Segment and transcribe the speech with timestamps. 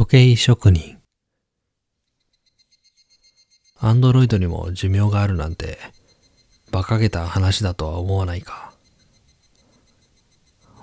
[0.00, 0.96] 時計職人。
[3.78, 5.76] アンドロイドにも寿命があるなんて、
[6.72, 8.72] 馬鹿げた話だとは思わないか。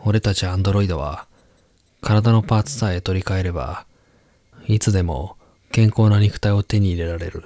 [0.05, 1.25] 俺たちアンドロイドは、
[1.99, 3.87] 体のパーツさえ取り替えれば、
[4.67, 5.35] いつでも
[5.71, 7.45] 健康な肉体を手に入れられる。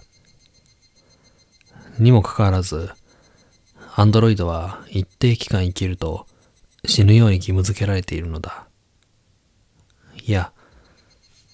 [1.99, 2.91] にもかかわらず、
[3.95, 6.27] アンドロイドは一定期間生きると
[6.85, 8.67] 死ぬように義務付けられているのだ。
[10.26, 10.52] いや、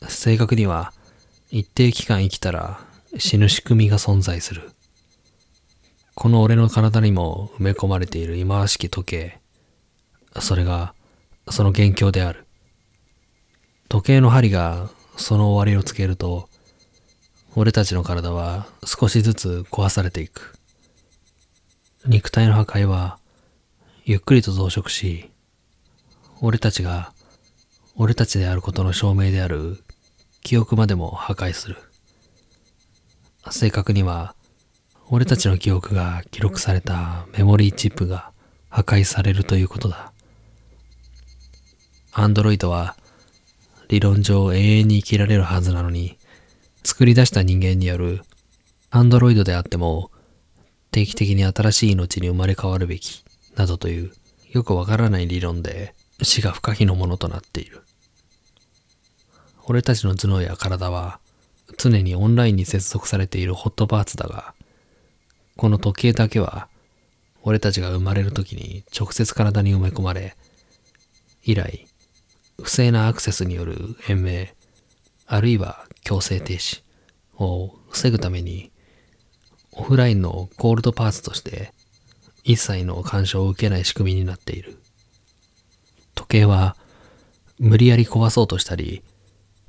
[0.07, 0.93] 正確には
[1.49, 2.79] 一定期間生きたら
[3.17, 4.71] 死ぬ仕組みが存在する。
[6.13, 9.39] この俺の体にも埋め込まれている忌まわしき時計。
[10.39, 10.93] それが、
[11.49, 12.45] その元凶である。
[13.87, 16.49] 時計の針がその終わりを告げると、
[17.55, 20.55] 俺たちの体は少しずつ壊されていく。
[22.05, 23.19] 肉体の破壊は、
[24.03, 25.31] ゆっくりと増殖し、
[26.41, 27.13] 俺たちが、
[27.95, 29.83] 俺たちであることの証明である
[30.47, 31.75] 記憶までも破壊する。
[33.51, 34.33] 正確には、
[35.09, 38.31] 俺たちの記憶が記録されたメモリーチップが
[38.69, 40.13] 破壊されるということだ。
[42.13, 42.95] アンドロイドは
[43.89, 46.17] 理論上永遠に生きられるはずなのに、
[46.81, 48.21] 作り出した人間による
[48.89, 50.11] アンドロイドであっても
[50.91, 53.25] 定期的に新しい命に生まれ変わるべき
[53.57, 54.13] などという
[54.51, 57.81] よくわからない理論で死が不可避のものとなっている。
[59.69, 61.19] 俺たちの頭脳や体は
[61.77, 64.53] 常にオンラインに接続されているホットパーツだが、
[65.57, 66.69] この時計だけは
[67.43, 70.37] 俺たちが生まれる時に直接体に埋め込まれ、
[71.43, 71.85] 以来、
[72.63, 74.55] 不正なアクセスによる延命、
[75.25, 76.81] あるいは強制停止
[77.37, 78.71] を防ぐために、
[79.73, 81.73] オフラインのコールドパーツとして
[82.45, 84.77] 一切の干渉を受けない仕組みになっている。
[86.15, 86.77] 時計は
[87.59, 89.03] 無理やり壊そうとしたり、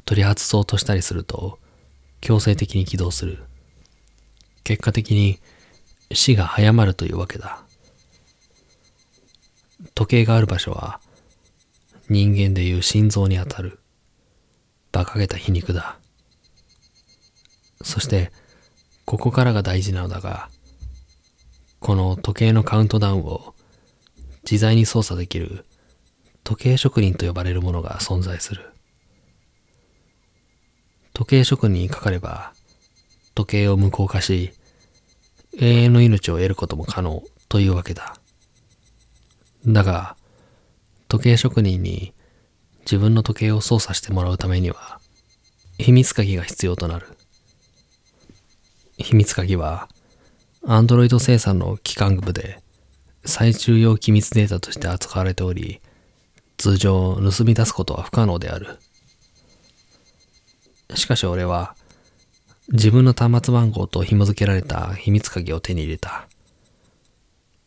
[0.08, 1.58] 取り外そうとしたりすると
[2.22, 3.44] 強制的に起動する。
[4.64, 5.38] 結果的に
[6.14, 7.60] 死が早まるというわけだ。
[9.94, 10.98] 時計がある場所は
[12.08, 13.80] 人間でいう心臓にあたる。
[14.94, 15.98] 馬鹿げた皮肉だ。
[17.82, 18.32] そして、
[19.04, 20.48] ここからが大事なのだが、
[21.80, 23.54] この時計のカウントダウンを
[24.50, 25.66] 自在に操作できる
[26.44, 28.72] 時計職人と呼ばれるものが存在する。
[31.18, 32.52] 時計職人にかかれば、
[33.34, 34.52] 時計を無効化し、
[35.58, 38.14] 永遠の命を得ることも可能というわけだ。
[39.66, 40.16] だが、
[41.08, 42.14] 時計職人に
[42.82, 45.00] 自分の時計を操作してもらうためには、
[45.76, 47.08] 秘密鍵が必要となる。
[48.98, 49.88] 秘密鍵は、
[50.64, 52.62] アンドロイド生産の機関部で
[53.24, 55.80] 最重要機密データとして扱われており、
[56.58, 58.78] 通常盗み出すことは不可能である。
[60.98, 61.74] しかし俺は、
[62.70, 66.28] 自分の端末番号と紐付けられた秘密鍵を手に入れた。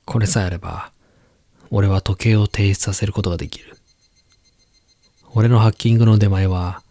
[0.06, 0.92] これさえあれば、
[1.72, 3.78] 俺は時計を提出させることができる。
[5.34, 6.84] 俺のハッキングの出前は、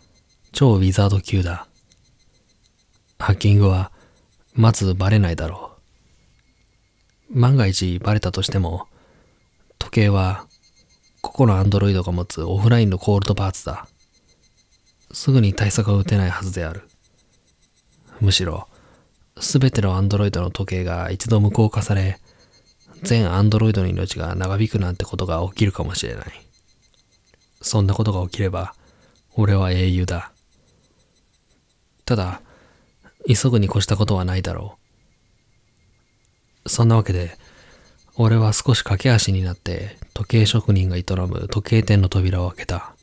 [0.53, 1.67] 超ウィザード級だ。
[3.19, 3.93] ハッキングは、
[4.55, 5.73] まずバレないだろ
[7.31, 7.39] う。
[7.39, 8.89] 万が一バレたとしても、
[9.79, 10.47] 時計は、
[11.21, 13.87] 個々のアンドロイドが持つオフラインのコールドパーツだ。
[15.12, 16.88] すぐに対策を打てないはずである。
[18.21, 18.69] むしろ、
[19.38, 22.19] すべてのアンドロイドの時計が一度無効化され、
[23.03, 26.26] 全アンドロイドの命が長引くなんてことが起きるかもしれない。
[27.62, 28.75] そんなことが起きれば、
[29.34, 30.32] 俺は英雄だ。
[32.04, 32.43] ただ、
[33.26, 34.78] 急ぐに越したことはないだろ
[36.65, 36.69] う。
[36.69, 37.38] そんなわけで、
[38.16, 42.94] 俺は少し駆け足になって時計職人が営む時計店の扉を開けた。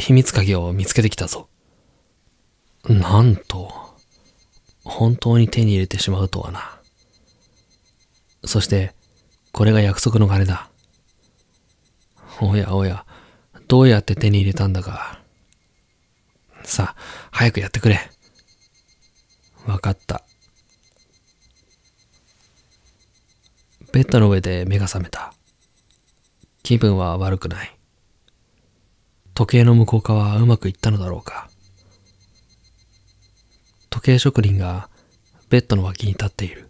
[0.00, 1.48] 秘密鍵を見つけてきたぞ。
[2.88, 3.70] なんと、
[4.82, 6.80] 本当に手に入れてしまうとはな。
[8.44, 8.94] そして、
[9.52, 10.70] これが約束の金だ。
[12.40, 13.04] おやおや、
[13.68, 15.20] どうやって手に入れたんだか。
[16.64, 18.00] さあ、早くやってくれ。
[19.66, 20.24] わかった。
[23.92, 25.34] ベッドの上で目が覚めた。
[26.62, 27.79] 気分は悪くない。
[29.40, 31.48] 時計の無効化はうまくいったのだろうか。
[33.88, 34.90] 時計職人が
[35.48, 36.68] ベッドの脇に立っている。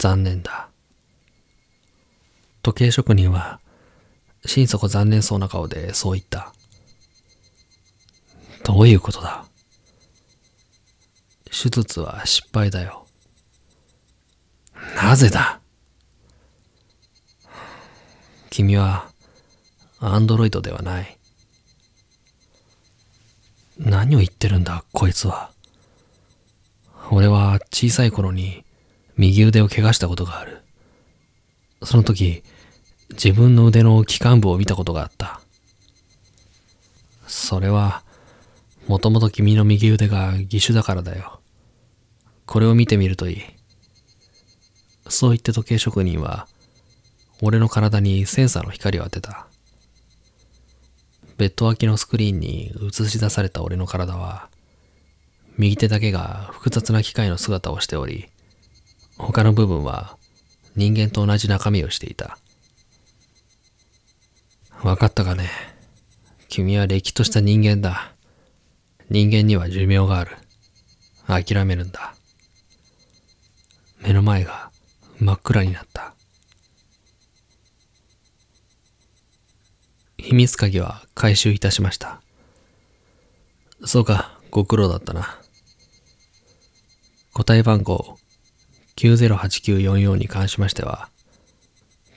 [0.00, 0.70] 残念だ。
[2.64, 3.60] 時計職人は
[4.44, 6.52] 心底残念そうな顔でそう言った。
[8.64, 9.44] どういうことだ？
[11.44, 13.06] 手術は失敗だよ。
[14.96, 15.60] なぜだ？
[18.50, 19.11] 君は
[20.04, 21.16] アンドロイドではない。
[23.78, 25.52] 何を言ってるんだ、こいつは。
[27.12, 28.64] 俺は小さい頃に
[29.16, 30.62] 右腕を怪我したことがある。
[31.84, 32.42] その時、
[33.10, 35.40] 自分の腕の機関部を見たことがあった。
[37.28, 38.02] それは、
[38.88, 41.40] もともと君の右腕が義手だからだよ。
[42.46, 43.42] これを見てみるといい。
[45.08, 46.48] そう言って時計職人は、
[47.40, 49.46] 俺の体にセンサーの光を当てた。
[51.38, 54.48] ベッド脇のスクリーンに映し出された俺の体は、
[55.58, 58.28] 右手だけが複雑な機械の姿をしており、
[59.18, 60.16] 他の部分は
[60.76, 62.38] 人間と同じ中身をしていた。
[64.82, 65.48] わかったかね？
[66.48, 68.12] 君はれっきとした人間だ。
[69.10, 70.36] 人間には寿命がある。
[71.26, 72.14] 諦めるんだ。
[74.00, 74.70] 目の前が
[75.18, 75.91] 真っ暗になった。
[80.32, 82.22] 秘密鍵は回収いたしました。
[83.84, 85.38] そうか、ご苦労だったな。
[87.34, 88.16] 答え番号
[88.96, 91.10] 908944に関しましては、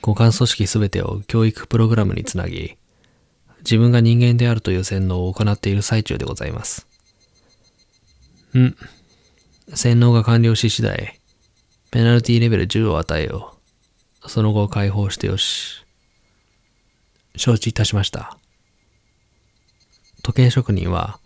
[0.02, 2.78] 互換組織すべてを教育プログラムにつなぎ、
[3.66, 6.88] 自分が人間であるという洗脳を行っている最中でございます。
[8.54, 8.78] うん。
[9.74, 11.20] 洗脳が完了し次第、
[11.92, 13.58] ペナルティレベル10を与えよ
[14.24, 14.30] う。
[14.30, 15.85] その後解放してよし。
[17.38, 18.38] 承知いたしました。
[20.24, 21.20] 時計職人は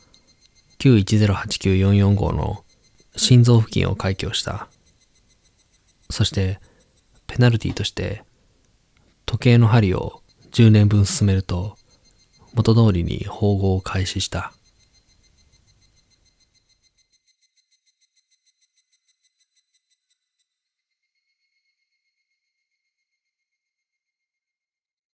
[0.80, 2.64] 91089445号の
[3.16, 4.68] 心臓付近を開胸した。
[6.10, 6.60] そして、
[7.28, 8.24] ペナルティとして
[9.26, 11.78] 時計の針を10年分進めると、
[12.56, 14.54] 元通りに縫合を開始した。